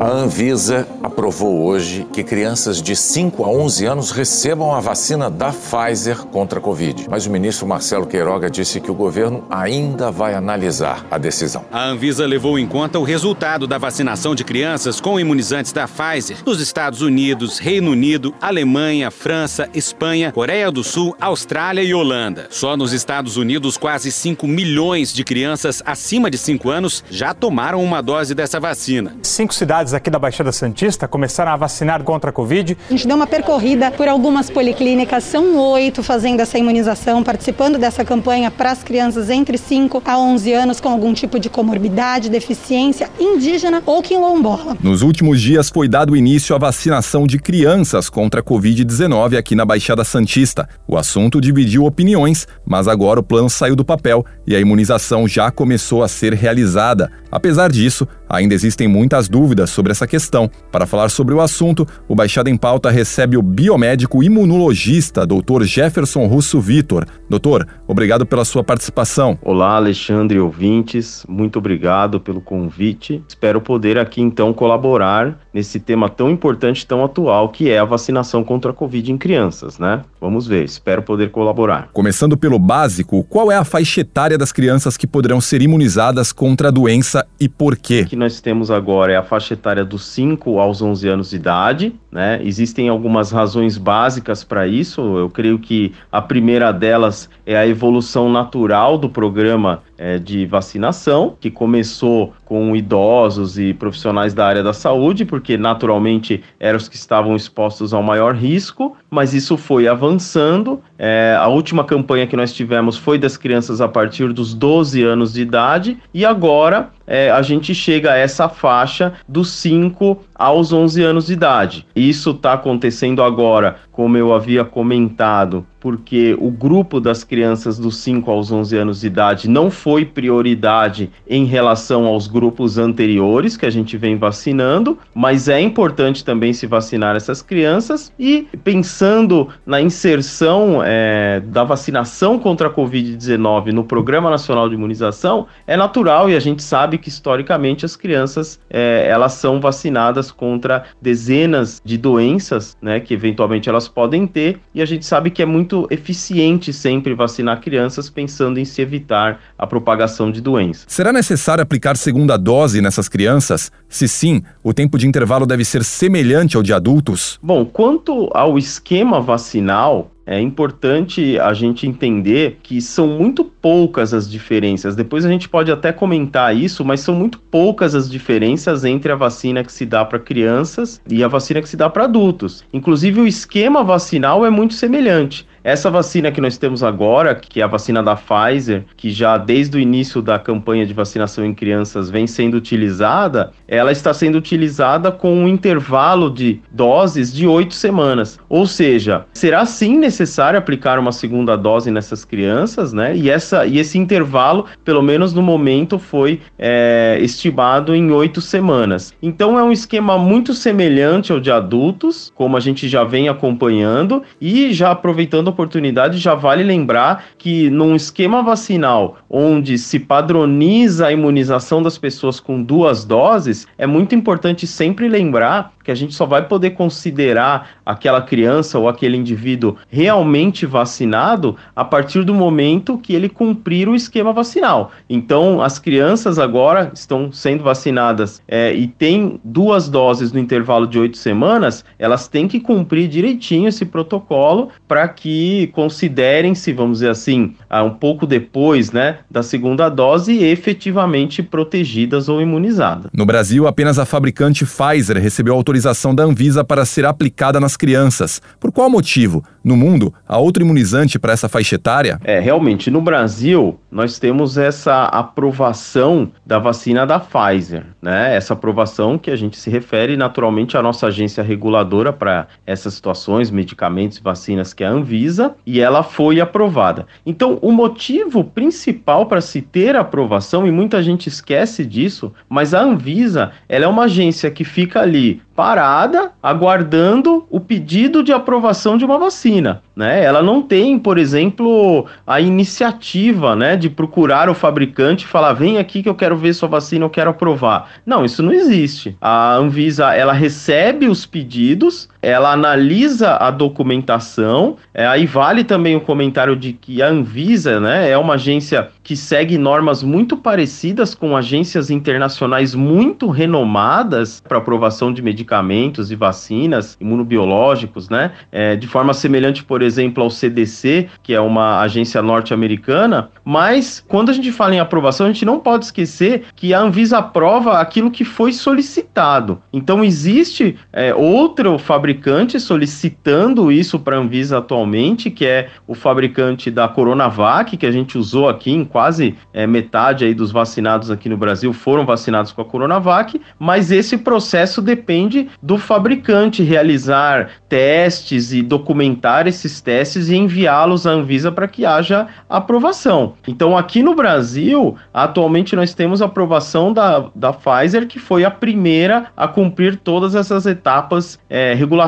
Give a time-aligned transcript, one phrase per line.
[0.00, 5.52] A Anvisa aprovou hoje que crianças de 5 a 11 anos recebam a vacina da
[5.52, 7.06] Pfizer contra a Covid.
[7.10, 11.66] Mas o ministro Marcelo Queiroga disse que o governo ainda vai analisar a decisão.
[11.70, 16.38] A Anvisa levou em conta o resultado da vacinação de crianças com imunizantes da Pfizer
[16.46, 22.46] nos Estados Unidos, Reino Unido, Alemanha, França, Espanha, Coreia do Sul, Austrália e Holanda.
[22.48, 27.84] Só nos Estados Unidos, quase 5 milhões de crianças acima de 5 anos já tomaram
[27.84, 29.14] uma dose dessa vacina.
[29.22, 32.76] Cinco cidades aqui da Baixada Santista começaram a vacinar contra a Covid.
[32.88, 38.04] A gente deu uma percorrida por algumas policlínicas, são oito fazendo essa imunização, participando dessa
[38.04, 43.08] campanha para as crianças entre 5 a 11 anos com algum tipo de comorbidade, deficiência
[43.18, 44.76] indígena ou quilombola.
[44.82, 49.64] Nos últimos dias foi dado início à vacinação de crianças contra a Covid-19 aqui na
[49.64, 50.68] Baixada Santista.
[50.86, 55.50] O assunto dividiu opiniões, mas agora o plano saiu do papel e a imunização já
[55.50, 57.10] começou a ser realizada.
[57.30, 60.48] Apesar disso, ainda existem muitas dúvidas sobre essa questão.
[60.70, 65.64] Para falar sobre o assunto, o Baixada em Pauta recebe o biomédico imunologista Dr.
[65.64, 67.04] Jefferson Russo Vitor.
[67.28, 69.36] Doutor, obrigado pela sua participação.
[69.42, 73.22] Olá, Alexandre ouvintes, muito obrigado pelo convite.
[73.28, 78.44] Espero poder aqui então colaborar nesse tema tão importante, tão atual, que é a vacinação
[78.44, 80.02] contra a Covid em crianças, né?
[80.20, 81.88] Vamos ver, espero poder colaborar.
[81.92, 86.68] Começando pelo básico, qual é a faixa etária das crianças que poderão ser imunizadas contra
[86.68, 88.04] a doença e por quê?
[88.20, 92.38] Nós temos agora é a faixa etária dos 5 aos 11 anos de idade, né?
[92.42, 95.00] Existem algumas razões básicas para isso.
[95.16, 101.36] Eu creio que a primeira delas é a evolução natural do programa é, de vacinação,
[101.38, 106.96] que começou com idosos e profissionais da área da saúde, porque naturalmente eram os que
[106.96, 110.80] estavam expostos ao maior risco, mas isso foi avançando.
[110.98, 115.34] É, a última campanha que nós tivemos foi das crianças a partir dos 12 anos
[115.34, 121.02] de idade, e agora é, a gente chega a essa faixa dos 5 aos 11
[121.02, 121.86] anos de idade.
[121.94, 128.30] Isso está acontecendo agora, como eu havia comentado, porque o grupo das crianças dos 5
[128.30, 133.70] aos 11 anos de idade não foi prioridade em relação aos grupos anteriores que a
[133.70, 140.80] gente vem vacinando, mas é importante também se vacinar essas crianças e pensando na inserção
[140.82, 146.40] é, da vacinação contra a Covid-19 no Programa Nacional de Imunização, é natural e a
[146.40, 153.00] gente sabe que historicamente as crianças é, elas são vacinadas contra dezenas de doenças, né,
[153.00, 157.14] que eventualmente elas podem ter e a gente sabe que é muito muito eficiente sempre
[157.14, 160.84] vacinar crianças pensando em se evitar a propagação de doenças.
[160.88, 163.70] Será necessário aplicar segunda dose nessas crianças?
[163.88, 167.38] Se sim, o tempo de intervalo deve ser semelhante ao de adultos?
[167.42, 174.30] Bom, quanto ao esquema vacinal, é importante a gente entender que são muito poucas as
[174.30, 174.94] diferenças.
[174.94, 179.16] Depois a gente pode até comentar isso, mas são muito poucas as diferenças entre a
[179.16, 182.64] vacina que se dá para crianças e a vacina que se dá para adultos.
[182.72, 185.44] Inclusive, o esquema vacinal é muito semelhante.
[185.62, 189.76] Essa vacina que nós temos agora, que é a vacina da Pfizer, que já desde
[189.76, 195.12] o início da campanha de vacinação em crianças vem sendo utilizada, ela está sendo utilizada
[195.12, 198.38] com um intervalo de doses de oito semanas.
[198.48, 203.14] Ou seja, será sim necessário aplicar uma segunda dose nessas crianças, né?
[203.14, 209.12] E, essa, e esse intervalo, pelo menos no momento, foi é, estimado em oito semanas.
[209.22, 214.22] Então é um esquema muito semelhante ao de adultos, como a gente já vem acompanhando,
[214.40, 221.12] e já aproveitando oportunidade, já vale lembrar que num esquema vacinal onde se padroniza a
[221.12, 226.26] imunização das pessoas com duas doses, é muito importante sempre lembrar que a gente só
[226.26, 233.14] vai poder considerar aquela criança ou aquele indivíduo realmente vacinado a partir do momento que
[233.14, 234.92] ele cumprir o esquema vacinal.
[235.08, 240.98] Então, as crianças agora estão sendo vacinadas é, e têm duas doses no intervalo de
[240.98, 245.30] oito semanas, elas têm que cumprir direitinho esse protocolo para que
[245.72, 247.54] considerem-se, vamos dizer assim,
[247.84, 253.10] um pouco depois né, da segunda dose, efetivamente protegidas ou imunizadas.
[253.12, 258.40] No Brasil, apenas a fabricante Pfizer recebeu autorização da Anvisa para ser aplicada nas crianças.
[258.58, 259.44] Por qual motivo?
[259.62, 262.18] No mundo, há outro imunizante para essa faixa etária?
[262.24, 268.34] É, realmente, no Brasil, nós temos essa aprovação da vacina da Pfizer, né?
[268.34, 273.50] Essa aprovação que a gente se refere naturalmente à nossa agência reguladora para essas situações,
[273.50, 277.06] medicamentos e vacinas, que é a Anvisa, e ela foi aprovada.
[277.26, 282.80] Então, o motivo principal para se ter aprovação, e muita gente esquece disso, mas a
[282.80, 289.04] Anvisa, ela é uma agência que fica ali parada, aguardando o pedido de aprovação de
[289.04, 289.82] uma vacina.
[289.94, 290.24] Né?
[290.24, 295.76] Ela não tem, por exemplo, a iniciativa né, de procurar o fabricante e falar: vem
[295.76, 297.90] aqui que eu quero ver sua vacina, eu quero aprovar.
[298.06, 299.14] Não, isso não existe.
[299.20, 304.76] A Anvisa ela recebe os pedidos, ela analisa a documentação.
[304.92, 309.16] É, aí vale também o comentário de que a Anvisa né, é uma agência que
[309.16, 316.96] segue normas muito parecidas com agências internacionais muito renomadas para aprovação de medicamentos e vacinas
[317.00, 318.32] imunobiológicos, né?
[318.52, 323.30] É, de forma semelhante, por exemplo, ao CDC, que é uma agência norte-americana.
[323.44, 327.18] Mas quando a gente fala em aprovação, a gente não pode esquecer que a Anvisa
[327.18, 329.60] aprova aquilo que foi solicitado.
[329.72, 332.09] Então existe é, outro fabricante
[332.58, 338.18] solicitando isso para a Anvisa atualmente, que é o fabricante da Coronavac, que a gente
[338.18, 342.60] usou aqui em quase é, metade aí dos vacinados aqui no Brasil foram vacinados com
[342.60, 350.36] a Coronavac, mas esse processo depende do fabricante realizar testes e documentar esses testes e
[350.36, 353.34] enviá-los à Anvisa para que haja aprovação.
[353.46, 358.50] Então, aqui no Brasil, atualmente nós temos a aprovação da, da Pfizer, que foi a
[358.50, 361.99] primeira a cumprir todas essas etapas é, regulatórias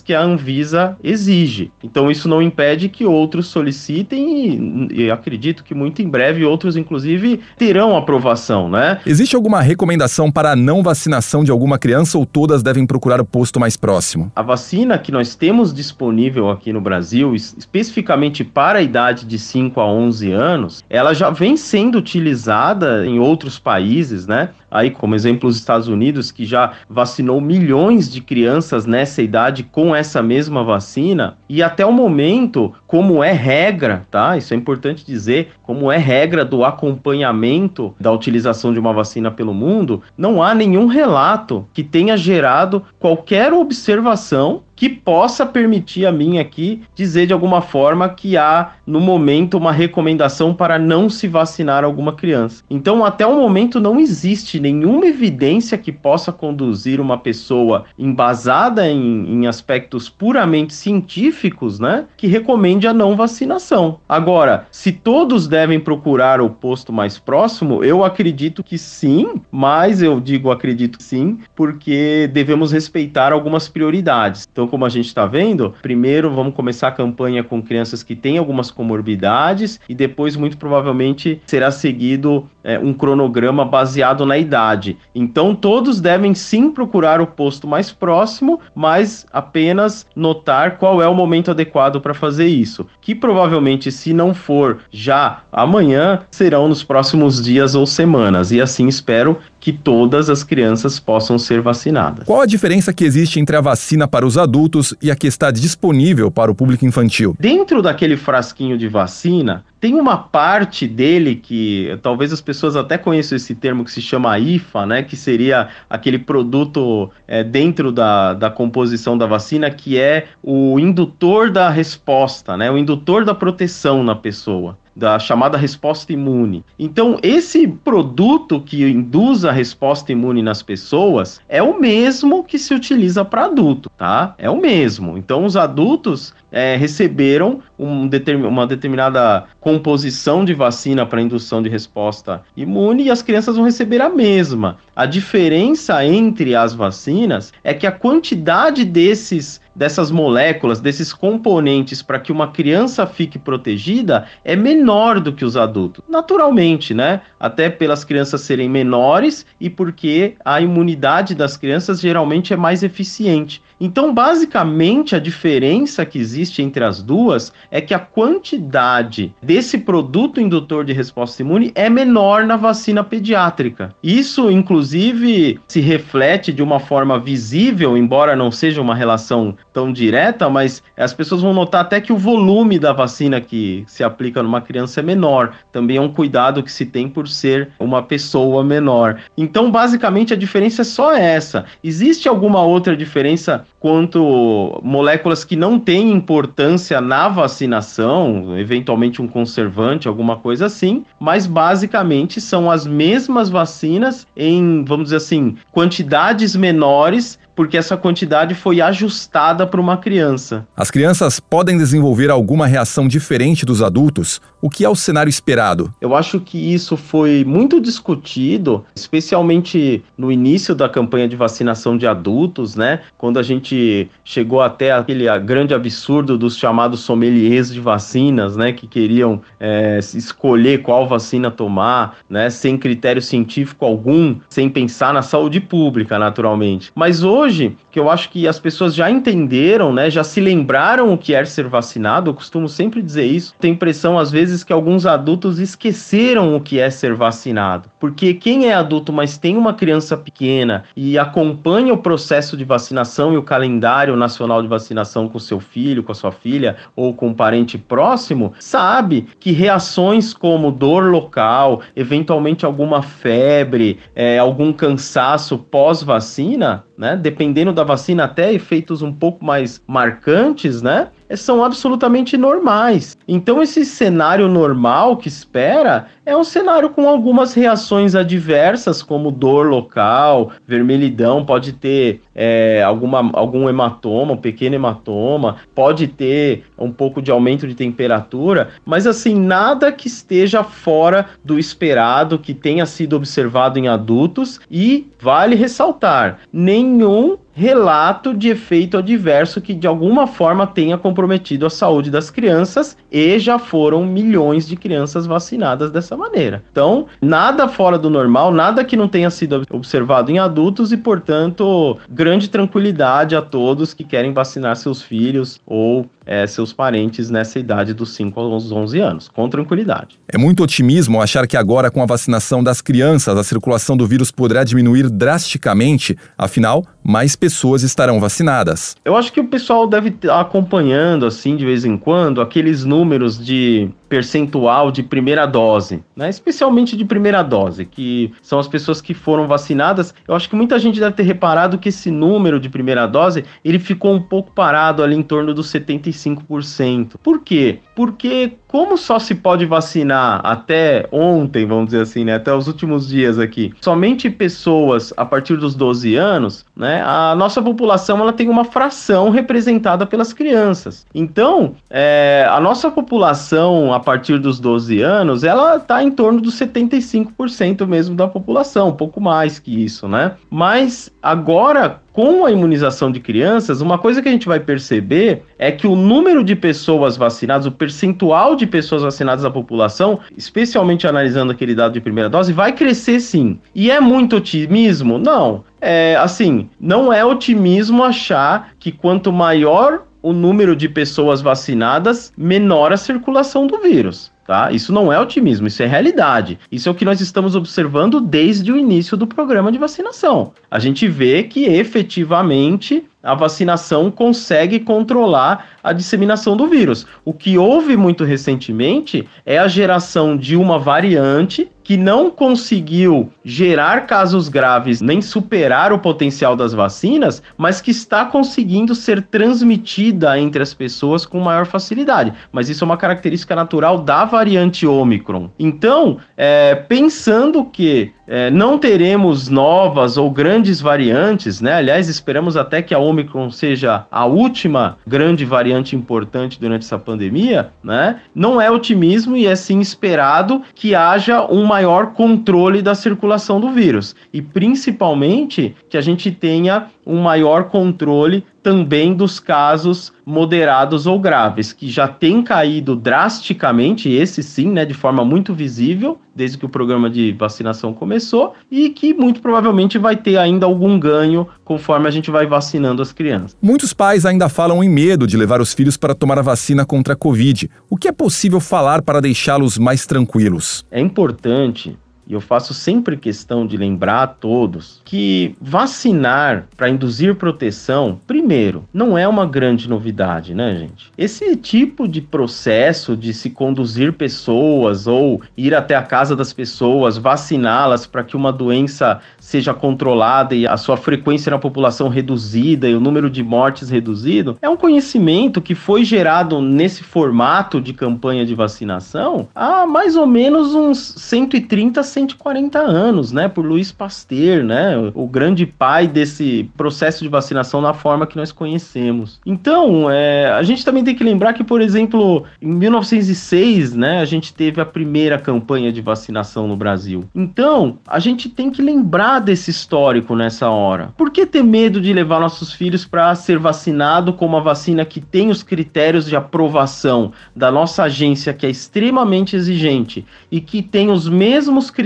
[0.00, 1.70] que a Anvisa exige.
[1.82, 6.76] Então, isso não impede que outros solicitem e, e acredito que muito em breve outros,
[6.76, 9.00] inclusive, terão aprovação, né?
[9.06, 13.24] Existe alguma recomendação para a não vacinação de alguma criança ou todas devem procurar o
[13.24, 14.30] posto mais próximo?
[14.34, 19.80] A vacina que nós temos disponível aqui no Brasil, especificamente para a idade de 5
[19.80, 24.50] a 11 anos, ela já vem sendo utilizada em outros países, né?
[24.74, 29.94] Aí, como exemplo, os Estados Unidos, que já vacinou milhões de crianças nessa idade com
[29.94, 34.36] essa mesma vacina, e até o momento, como é regra, tá?
[34.36, 39.54] Isso é importante dizer, como é regra do acompanhamento da utilização de uma vacina pelo
[39.54, 46.38] mundo, não há nenhum relato que tenha gerado qualquer observação que possa permitir a mim
[46.38, 51.84] aqui dizer de alguma forma que há no momento uma recomendação para não se vacinar
[51.84, 52.62] alguma criança.
[52.68, 59.32] Então, até o momento não existe nenhuma evidência que possa conduzir uma pessoa embasada em,
[59.32, 64.00] em aspectos puramente científicos, né, que recomende a não vacinação.
[64.08, 70.20] Agora, se todos devem procurar o posto mais próximo, eu acredito que sim, mas eu
[70.20, 74.46] digo acredito sim, porque devemos respeitar algumas prioridades.
[74.50, 78.38] Então, como a gente está vendo, primeiro vamos começar a campanha com crianças que têm
[78.38, 84.96] algumas comorbidades e depois, muito provavelmente, será seguido é, um cronograma baseado na idade.
[85.14, 91.14] Então, todos devem sim procurar o posto mais próximo, mas apenas notar qual é o
[91.14, 92.86] momento adequado para fazer isso.
[93.00, 98.50] Que provavelmente, se não for já amanhã, serão nos próximos dias ou semanas.
[98.50, 102.26] E assim espero que todas as crianças possam ser vacinadas.
[102.26, 105.50] Qual a diferença que existe entre a vacina para os adultos e a que está
[105.50, 107.34] disponível para o público infantil?
[107.40, 113.36] Dentro daquele frasquinho de vacina, tem uma parte dele que talvez as pessoas até conheçam
[113.36, 115.02] esse termo que se chama IFA, né?
[115.02, 121.50] Que seria aquele produto é, dentro da, da composição da vacina que é o indutor
[121.50, 122.70] da resposta, né?
[122.70, 126.64] O indutor da proteção na pessoa da chamada resposta imune.
[126.78, 132.74] Então, esse produto que induz a resposta imune nas pessoas é o mesmo que se
[132.74, 134.34] utiliza para adulto, tá?
[134.38, 135.18] É o mesmo.
[135.18, 141.68] Então, os adultos é, receberam um determin, uma determinada composição de vacina para indução de
[141.68, 144.78] resposta imune e as crianças vão receber a mesma.
[144.94, 152.18] A diferença entre as vacinas é que a quantidade desses dessas moléculas, desses componentes para
[152.18, 156.04] que uma criança fique protegida é menor do que os adultos.
[156.08, 157.22] Naturalmente, né?
[157.38, 163.62] Até pelas crianças serem menores e porque a imunidade das crianças geralmente é mais eficiente.
[163.84, 170.40] Então, basicamente, a diferença que existe entre as duas é que a quantidade desse produto
[170.40, 173.94] indutor de resposta imune é menor na vacina pediátrica.
[174.02, 180.48] Isso, inclusive, se reflete de uma forma visível, embora não seja uma relação tão direta,
[180.48, 184.62] mas as pessoas vão notar até que o volume da vacina que se aplica numa
[184.62, 185.56] criança é menor.
[185.70, 189.20] Também é um cuidado que se tem por ser uma pessoa menor.
[189.36, 191.66] Então, basicamente, a diferença é só essa.
[191.82, 200.08] Existe alguma outra diferença quanto moléculas que não têm importância na vacinação, eventualmente um conservante,
[200.08, 207.38] alguma coisa assim, mas basicamente são as mesmas vacinas em, vamos dizer assim, quantidades menores
[207.54, 210.66] porque essa quantidade foi ajustada para uma criança.
[210.76, 214.40] As crianças podem desenvolver alguma reação diferente dos adultos?
[214.60, 215.92] O que é o cenário esperado?
[216.00, 222.06] Eu acho que isso foi muito discutido, especialmente no início da campanha de vacinação de
[222.06, 223.00] adultos, né?
[223.18, 228.72] Quando a gente chegou até aquele grande absurdo dos chamados sommeliers de vacinas, né?
[228.72, 232.48] Que queriam é, escolher qual vacina tomar, né?
[232.48, 236.90] Sem critério científico algum, sem pensar na saúde pública, naturalmente.
[236.94, 240.10] Mas hoje, que eu acho que as pessoas já entenderam, né?
[240.10, 243.54] Já se lembraram o que é ser vacinado, eu costumo sempre dizer isso.
[243.60, 247.88] Tem impressão, às vezes, que alguns adultos esqueceram o que é ser vacinado.
[248.04, 253.32] Porque quem é adulto, mas tem uma criança pequena e acompanha o processo de vacinação
[253.32, 257.28] e o calendário nacional de vacinação com seu filho, com a sua filha ou com
[257.28, 265.56] um parente próximo, sabe que reações como dor local, eventualmente alguma febre, é, algum cansaço
[265.56, 267.16] pós-vacina, né?
[267.16, 271.08] Dependendo da vacina, até efeitos um pouco mais marcantes, né?
[271.36, 273.16] São absolutamente normais.
[273.26, 279.66] Então, esse cenário normal que espera é um cenário com algumas reações adversas, como dor
[279.66, 287.22] local, vermelhidão, pode ter é, alguma, algum hematoma, um pequeno hematoma, pode ter um pouco
[287.22, 293.16] de aumento de temperatura, mas assim, nada que esteja fora do esperado, que tenha sido
[293.16, 300.66] observado em adultos, e vale ressaltar, nenhum relato de efeito adverso que de alguma forma
[300.66, 306.64] tenha comprometido a saúde das crianças e já foram milhões de crianças vacinadas dessa maneira.
[306.72, 311.96] Então, nada fora do normal, nada que não tenha sido observado em adultos e, portanto,
[312.24, 317.92] grande tranquilidade a todos que querem vacinar seus filhos ou é, seus parentes nessa idade
[317.92, 320.18] dos 5 aos 11 anos, com tranquilidade.
[320.26, 324.32] É muito otimismo achar que agora, com a vacinação das crianças, a circulação do vírus
[324.32, 328.96] poderá diminuir drasticamente, afinal, mais pessoas estarão vacinadas.
[329.04, 333.38] Eu acho que o pessoal deve estar acompanhando, assim, de vez em quando, aqueles números
[333.38, 336.30] de percentual de primeira dose, né?
[336.30, 340.14] especialmente de primeira dose, que são as pessoas que foram vacinadas.
[340.26, 343.78] Eu acho que muita gente deve ter reparado que esse número de primeira dose ele
[343.78, 347.14] ficou um pouco parado ali em torno dos 75%.
[347.22, 347.80] Por quê?
[347.96, 353.06] Porque como só se pode vacinar até ontem, vamos dizer assim, né, até os últimos
[353.06, 358.48] dias aqui, somente pessoas a partir dos 12 anos, né, a nossa população ela tem
[358.48, 361.06] uma fração representada pelas crianças.
[361.14, 366.58] Então, é, a nossa população a partir dos 12 anos, ela está em torno dos
[366.58, 370.32] 75% mesmo da população, um pouco mais que isso, né?
[370.50, 375.72] Mas agora, com a imunização de crianças, uma coisa que a gente vai perceber é
[375.72, 381.50] que o número de pessoas vacinadas, o percentual de pessoas vacinadas da população, especialmente analisando
[381.50, 383.58] aquele dado de primeira dose, vai crescer sim.
[383.74, 385.18] E é muito otimismo?
[385.18, 385.64] Não.
[385.80, 392.92] É assim, não é otimismo achar que quanto maior o número de pessoas vacinadas, menor
[392.92, 394.32] a circulação do vírus.
[394.46, 394.70] Tá?
[394.70, 396.58] Isso não é otimismo, isso é realidade.
[396.70, 400.52] Isso é o que nós estamos observando desde o início do programa de vacinação.
[400.70, 407.06] A gente vê que efetivamente a vacinação consegue controlar a disseminação do vírus.
[407.24, 414.06] O que houve muito recentemente é a geração de uma variante que não conseguiu gerar
[414.06, 420.62] casos graves nem superar o potencial das vacinas, mas que está conseguindo ser transmitida entre
[420.62, 422.32] as pessoas com maior facilidade.
[422.50, 425.50] Mas isso é uma característica natural da variante Omicron.
[425.58, 431.74] Então, é, pensando que é, não teremos novas ou grandes variantes, né?
[431.74, 437.70] Aliás, esperamos até que a Omicron seja a última grande variante importante durante essa pandemia,
[437.82, 438.20] né?
[438.34, 443.70] Não é otimismo e é sim esperado que haja um maior controle da circulação do
[443.70, 451.18] vírus e principalmente que a gente tenha um maior controle também dos casos moderados ou
[451.18, 456.64] graves, que já tem caído drasticamente, esse sim, né, de forma muito visível, desde que
[456.64, 462.08] o programa de vacinação começou, e que muito provavelmente vai ter ainda algum ganho conforme
[462.08, 463.54] a gente vai vacinando as crianças.
[463.60, 467.12] Muitos pais ainda falam em medo de levar os filhos para tomar a vacina contra
[467.12, 467.70] a Covid.
[467.90, 470.86] O que é possível falar para deixá-los mais tranquilos?
[470.90, 477.34] É importante e eu faço sempre questão de lembrar a todos que vacinar para induzir
[477.34, 481.10] proteção, primeiro, não é uma grande novidade, né, gente?
[481.16, 487.18] Esse tipo de processo de se conduzir pessoas ou ir até a casa das pessoas,
[487.18, 492.94] vaciná-las para que uma doença seja controlada e a sua frequência na população reduzida e
[492.94, 498.46] o número de mortes reduzido, é um conhecimento que foi gerado nesse formato de campanha
[498.46, 504.94] de vacinação há mais ou menos uns 130 140 anos, né, por Luiz Pasteur, né,
[505.14, 509.40] o grande pai desse processo de vacinação na forma que nós conhecemos.
[509.44, 514.24] Então, é, a gente também tem que lembrar que, por exemplo, em 1906, né, a
[514.24, 517.24] gente teve a primeira campanha de vacinação no Brasil.
[517.34, 521.12] Então, a gente tem que lembrar desse histórico nessa hora.
[521.16, 525.20] Por que ter medo de levar nossos filhos para ser vacinado com uma vacina que
[525.20, 531.10] tem os critérios de aprovação da nossa agência, que é extremamente exigente e que tem
[531.10, 532.03] os mesmos critérios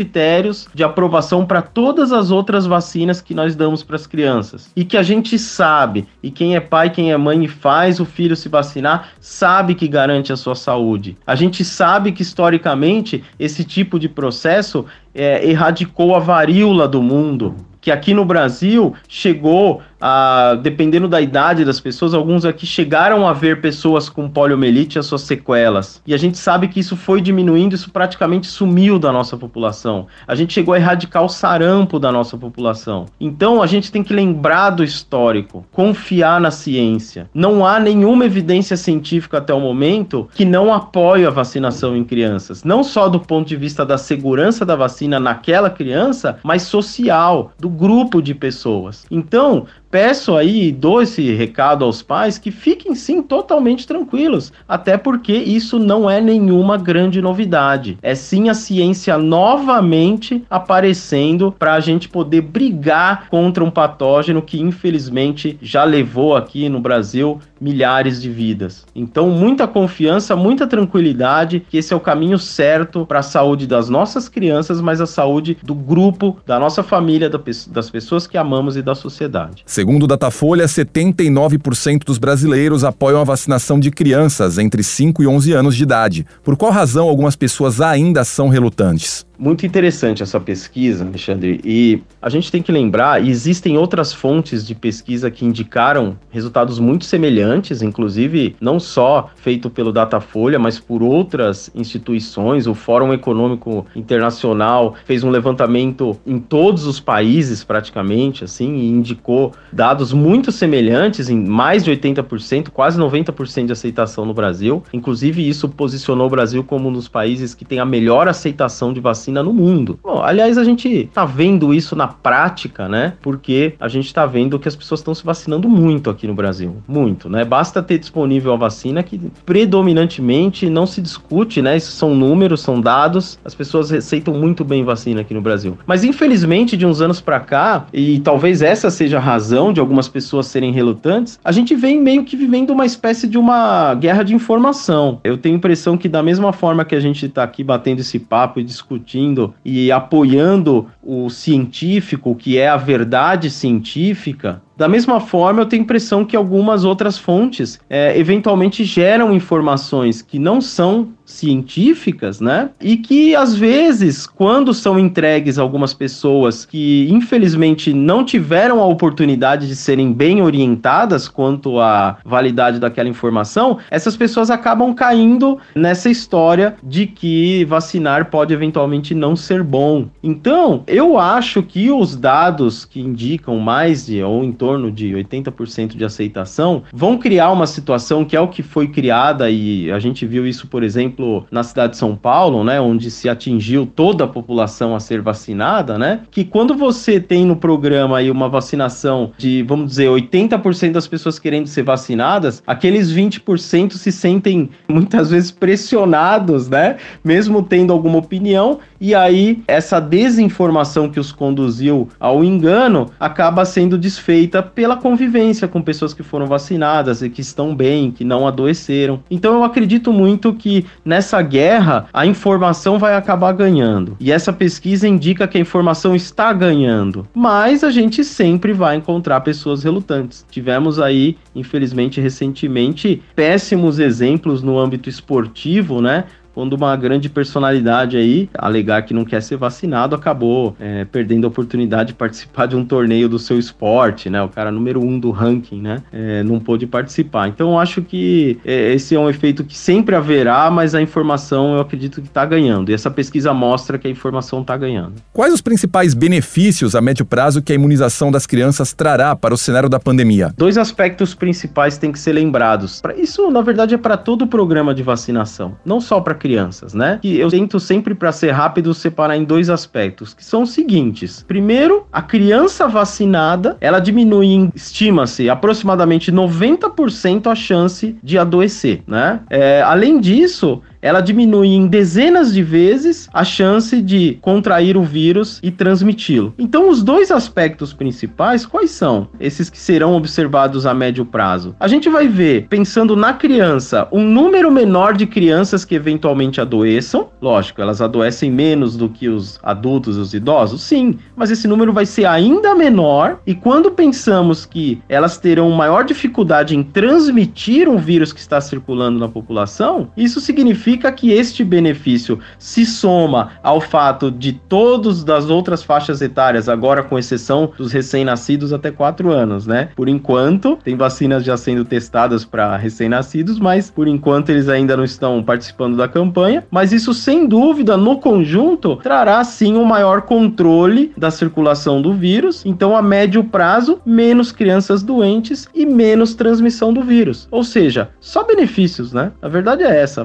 [0.75, 4.71] de aprovação para todas as outras vacinas que nós damos para as crianças?
[4.75, 8.05] E que a gente sabe, e quem é pai, quem é mãe e faz o
[8.05, 11.17] filho se vacinar, sabe que garante a sua saúde.
[11.27, 17.55] A gente sabe que historicamente esse tipo de processo é, erradicou a varíola do mundo
[17.81, 23.33] que aqui no Brasil chegou a, dependendo da idade das pessoas, alguns aqui chegaram a
[23.33, 26.03] ver pessoas com poliomielite e as suas sequelas.
[26.07, 30.07] E a gente sabe que isso foi diminuindo, isso praticamente sumiu da nossa população.
[30.27, 33.07] A gente chegou a erradicar o sarampo da nossa população.
[33.21, 37.29] Então a gente tem que lembrar do histórico, confiar na ciência.
[37.35, 42.65] Não há nenhuma evidência científica até o momento que não apoie a vacinação em crianças,
[42.65, 47.69] não só do ponto de vista da segurança da vacina naquela criança, mas social, do
[47.69, 49.07] grupo de pessoas.
[49.11, 55.33] Então, peço aí, dou esse recado aos pais que fiquem sim totalmente tranquilos, até porque
[55.33, 57.99] isso não é nenhuma grande novidade.
[58.03, 64.61] É sim a ciência novamente aparecendo para a gente poder brigar contra um patógeno que
[64.61, 68.85] infelizmente já levou aqui no Brasil milhares de vidas.
[68.95, 73.89] Então, muita confiança, muita tranquilidade, que esse é o caminho certo para a saúde das
[73.89, 78.83] nossas crianças, mas a saúde do grupo, da nossa família, das pessoas que amamos e
[78.83, 79.63] da sociedade.
[79.67, 85.53] Segundo o Datafolha, 79% dos brasileiros apoiam a vacinação de crianças entre 5 e 11
[85.53, 86.27] anos de idade.
[86.43, 89.27] Por qual razão algumas pessoas ainda são relutantes?
[89.39, 91.61] Muito interessante essa pesquisa, Alexandre.
[91.65, 97.05] E a gente tem que lembrar, existem outras fontes de pesquisa que indicaram resultados muito
[97.05, 97.48] semelhantes,
[97.83, 102.67] inclusive não só feito pelo Datafolha, mas por outras instituições.
[102.67, 109.53] O Fórum Econômico Internacional fez um levantamento em todos os países, praticamente, assim, e indicou
[109.73, 114.83] dados muito semelhantes, em mais de 80%, quase 90% de aceitação no Brasil.
[114.93, 119.01] Inclusive, isso posicionou o Brasil como um dos países que tem a melhor aceitação de
[119.01, 119.99] vacina no mundo.
[120.03, 123.15] Bom, aliás, a gente tá vendo isso na prática, né?
[123.23, 126.77] Porque a gente tá vendo que as pessoas estão se vacinando muito aqui no Brasil.
[126.87, 127.38] Muito, né?
[127.45, 131.77] Basta ter disponível a vacina que predominantemente não se discute, né?
[131.77, 133.39] Isso são números, são dados.
[133.45, 135.79] As pessoas receitam muito bem vacina aqui no Brasil.
[135.87, 140.09] Mas infelizmente, de uns anos para cá, e talvez essa seja a razão de algumas
[140.09, 144.35] pessoas serem relutantes, a gente vem meio que vivendo uma espécie de uma guerra de
[144.35, 145.21] informação.
[145.25, 148.19] Eu tenho a impressão que da mesma forma que a gente tá aqui batendo esse
[148.19, 155.61] papo e discutindo e apoiando o científico, que é a verdade científica, da mesma forma,
[155.63, 162.41] eu tenho impressão que algumas outras fontes é, eventualmente geram informações que não são científicas,
[162.41, 162.71] né?
[162.81, 169.69] E que às vezes, quando são entregues algumas pessoas que infelizmente não tiveram a oportunidade
[169.69, 176.77] de serem bem orientadas quanto à validade daquela informação, essas pessoas acabam caindo nessa história
[176.83, 180.09] de que vacinar pode eventualmente não ser bom.
[180.23, 185.97] Então, eu acho que os dados que indicam mais de ou em torno de 80%
[185.97, 190.27] de aceitação, vão criar uma situação que é o que foi criada e a gente
[190.27, 191.18] viu isso, por exemplo,
[191.51, 195.99] na cidade de São Paulo, né, onde se atingiu toda a população a ser vacinada,
[195.99, 196.21] né?
[196.31, 201.39] Que quando você tem no programa aí uma vacinação de, vamos dizer, 80% das pessoas
[201.39, 206.97] querendo ser vacinadas, aqueles 20% se sentem muitas vezes pressionados, né?
[207.25, 213.97] Mesmo tendo alguma opinião, e aí essa desinformação que os conduziu ao engano acaba sendo
[213.97, 219.23] desfeita pela convivência com pessoas que foram vacinadas e que estão bem, que não adoeceram.
[219.31, 224.15] Então eu acredito muito que nessa guerra a informação vai acabar ganhando.
[224.21, 227.27] E essa pesquisa indica que a informação está ganhando.
[227.35, 230.45] Mas a gente sempre vai encontrar pessoas relutantes.
[230.51, 236.25] Tivemos aí, infelizmente, recentemente, péssimos exemplos no âmbito esportivo, né?
[236.59, 241.49] Quando uma grande personalidade aí alegar que não quer ser vacinado acabou é, perdendo a
[241.49, 244.43] oportunidade de participar de um torneio do seu esporte, né?
[244.43, 246.03] O cara número um do ranking, né?
[246.13, 247.47] É, não pôde participar.
[247.47, 251.75] Então eu acho que é, esse é um efeito que sempre haverá, mas a informação
[251.75, 252.91] eu acredito que está ganhando.
[252.91, 255.13] E essa pesquisa mostra que a informação está ganhando.
[255.33, 259.57] Quais os principais benefícios a médio prazo que a imunização das crianças trará para o
[259.57, 260.53] cenário da pandemia?
[260.57, 263.01] Dois aspectos principais têm que ser lembrados.
[263.17, 266.95] Isso, na verdade, é para todo o programa de vacinação, não só para crianças crianças,
[266.95, 267.19] né?
[267.21, 271.45] Que eu tento sempre para ser rápido separar em dois aspectos, que são os seguintes.
[271.47, 279.41] Primeiro, a criança vacinada, ela diminui estima-se aproximadamente 90% a chance de adoecer, né?
[279.51, 285.61] É, além disso, ela diminui em dezenas de vezes a chance de contrair o vírus
[285.63, 286.53] e transmiti-lo.
[286.59, 289.29] Então, os dois aspectos principais, quais são?
[289.39, 291.75] Esses que serão observados a médio prazo.
[291.79, 297.29] A gente vai ver, pensando na criança, um número menor de crianças que eventualmente adoeçam.
[297.41, 301.93] Lógico, elas adoecem menos do que os adultos e os idosos, sim, mas esse número
[301.93, 303.41] vai ser ainda menor.
[303.47, 309.19] E quando pensamos que elas terão maior dificuldade em transmitir um vírus que está circulando
[309.19, 315.51] na população, isso significa significa que este benefício se soma ao fato de todos das
[315.51, 319.91] outras faixas etárias, agora com exceção dos recém-nascidos até 4 anos, né?
[319.95, 325.05] Por enquanto, tem vacinas já sendo testadas para recém-nascidos, mas por enquanto eles ainda não
[325.05, 326.65] estão participando da campanha.
[326.71, 332.65] Mas isso, sem dúvida, no conjunto, trará sim um maior controle da circulação do vírus.
[332.65, 337.47] Então, a médio prazo, menos crianças doentes e menos transmissão do vírus.
[337.51, 339.33] Ou seja, só benefícios, né?
[339.43, 340.25] A verdade é essa: a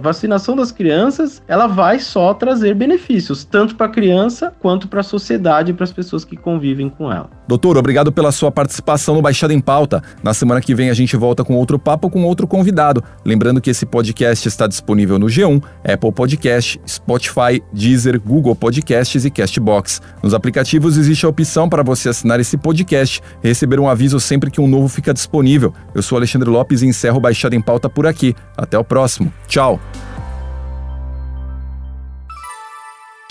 [0.54, 5.04] vacinação das crianças, ela vai só trazer benefícios, tanto para a criança quanto para a
[5.04, 7.30] sociedade e para as pessoas que convivem com ela.
[7.48, 10.02] Doutor, obrigado pela sua participação no Baixada em Pauta.
[10.24, 13.04] Na semana que vem a gente volta com outro papo com outro convidado.
[13.26, 19.32] Lembrando que esse podcast está disponível no G1, Apple Podcast, Spotify, Deezer, Google Podcasts e
[19.32, 20.02] Castbox.
[20.22, 24.50] Nos aplicativos existe a opção para você assinar esse podcast e receber um aviso sempre
[24.50, 25.74] que um novo fica disponível.
[25.94, 28.36] Eu sou Alexandre Lopes e encerro Baixada em Pauta por aqui.
[28.56, 29.34] Até o próximo.
[29.48, 29.80] Tchau!